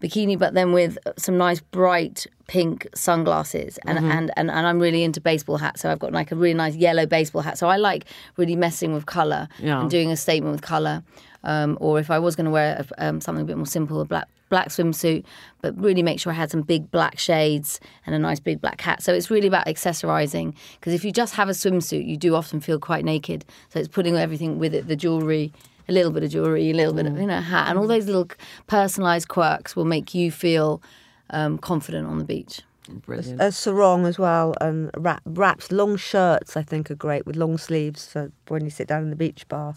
bikini, 0.03 0.39
but 0.39 0.55
then 0.55 0.73
with 0.73 0.99
some 1.17 1.39
nice 1.39 1.61
bright 1.61 2.27
pink 2.49 2.87
sunglasses. 2.95 3.79
And, 3.87 3.99
Mm-hmm. 3.99 4.11
and, 4.11 4.31
and, 4.37 4.51
and 4.51 4.67
I'm 4.67 4.79
really 4.79 5.03
into 5.05 5.21
baseball 5.21 5.57
hats. 5.59 5.81
So 5.83 5.91
I've 5.91 5.99
got 5.99 6.13
like 6.13 6.33
a 6.33 6.37
really 6.37 6.55
nice 6.55 6.75
yellow 6.77 7.07
baseball 7.07 7.43
hat. 7.43 7.59
So 7.59 7.69
I 7.69 7.77
like 7.77 8.05
really 8.37 8.57
messing 8.57 8.93
with 8.95 9.07
colour 9.07 9.49
Yeah. 9.59 9.81
and 9.81 9.91
doing 9.91 10.11
a 10.11 10.17
statement 10.17 10.53
with 10.53 10.63
colour. 10.63 11.03
Um, 11.45 11.79
or 11.81 11.99
if 12.01 12.11
I 12.11 12.19
was 12.19 12.35
going 12.35 12.47
to 12.47 12.51
wear 12.51 12.85
a, 12.99 13.07
um, 13.09 13.21
something 13.21 13.43
a 13.43 13.47
bit 13.47 13.57
more 13.57 13.67
simple, 13.67 14.01
a 14.01 14.05
black 14.05 14.29
black 14.49 14.69
swimsuit, 14.69 15.25
but 15.61 15.79
really 15.81 16.03
make 16.03 16.21
sure 16.21 16.33
I 16.33 16.37
had 16.37 16.51
some 16.51 16.63
big 16.63 16.91
black 16.91 17.19
shades 17.19 17.81
and 18.05 18.15
a 18.15 18.19
nice 18.19 18.41
big 18.41 18.61
black 18.61 18.81
hat. 18.81 19.03
So 19.03 19.13
it's 19.13 19.31
really 19.31 19.49
about 19.49 19.67
accessorizing 19.67 20.55
because 20.79 20.93
if 20.93 21.05
you 21.05 21.13
just 21.13 21.35
have 21.35 21.49
a 21.49 21.53
swimsuit, 21.53 22.07
you 22.07 22.17
do 22.17 22.35
often 22.35 22.61
feel 22.61 22.79
quite 22.79 23.05
naked. 23.05 23.45
So 23.71 23.79
it's 23.79 23.89
putting 23.89 24.17
everything 24.17 24.59
with 24.59 24.75
it, 24.75 24.89
the 24.89 24.97
jewelry, 24.97 25.53
a 25.89 25.93
little 25.93 26.11
bit 26.11 26.23
of 26.23 26.31
jewelry, 26.31 26.71
a 26.71 26.75
little 26.75 26.95
bit 26.95 27.07
of 27.07 27.19
you 27.19 27.27
know 27.27 27.41
hat, 27.41 27.69
and 27.69 27.79
all 27.79 27.87
those 27.87 28.07
little 28.07 28.29
personalized 28.67 29.29
quirks 29.29 29.77
will 29.77 29.85
make 29.85 30.15
you 30.15 30.31
feel 30.31 30.83
um, 31.31 31.59
confident 31.59 32.07
on 32.07 32.19
the 32.19 32.25
beach. 32.25 32.63
Brilliant. 32.89 33.41
A 33.41 33.51
sarong 33.51 34.07
as 34.07 34.19
well, 34.19 34.55
and 34.61 34.91
wrap, 34.97 35.21
wraps, 35.25 35.73
long 35.73 35.97
shirts. 35.97 36.57
I 36.57 36.63
think 36.63 36.91
are 36.91 36.95
great 36.95 37.27
with 37.27 37.37
long 37.37 37.59
sleeves 37.59 38.07
for 38.07 38.31
when 38.49 38.65
you 38.65 38.71
sit 38.71 38.87
down 38.87 39.03
in 39.03 39.11
the 39.11 39.17
beach 39.17 39.49
bar. 39.49 39.75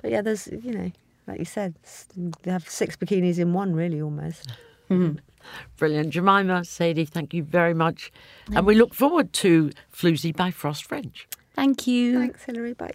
But 0.00 0.12
yeah, 0.12 0.22
there's 0.22 0.46
you 0.46 0.72
know, 0.72 0.92
like 1.28 1.38
you 1.38 1.44
said, 1.44 1.74
they 2.42 2.50
have 2.50 2.68
six 2.68 2.96
bikinis 2.96 3.38
in 3.38 3.52
one, 3.52 3.74
really 3.74 4.00
almost. 4.00 4.48
Mm-hmm. 4.90 5.18
Brilliant. 5.76 6.10
Jemima, 6.10 6.64
Sadie, 6.64 7.04
thank 7.04 7.32
you 7.34 7.42
very 7.42 7.74
much. 7.74 8.10
And 8.54 8.66
we 8.66 8.74
look 8.74 8.94
forward 8.94 9.32
to 9.34 9.70
Floozie 9.92 10.34
by 10.34 10.50
Frost 10.50 10.84
French. 10.84 11.28
Thank 11.54 11.86
you. 11.86 12.18
Thanks, 12.18 12.44
Hilary. 12.44 12.72
Bye. 12.72 12.92